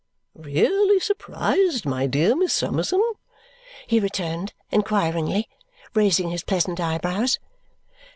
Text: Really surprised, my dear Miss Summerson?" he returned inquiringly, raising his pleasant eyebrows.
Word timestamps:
Really 0.33 0.99
surprised, 0.99 1.85
my 1.85 2.07
dear 2.07 2.35
Miss 2.35 2.55
Summerson?" 2.55 3.03
he 3.85 3.99
returned 3.99 4.51
inquiringly, 4.71 5.47
raising 5.93 6.31
his 6.31 6.41
pleasant 6.43 6.79
eyebrows. 6.79 7.37